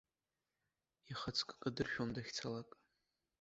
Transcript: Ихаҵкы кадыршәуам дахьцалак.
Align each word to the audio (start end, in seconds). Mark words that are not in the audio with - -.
Ихаҵкы 1.11 1.53
кадыршәуам 1.61 2.09
дахьцалак. 2.15 2.69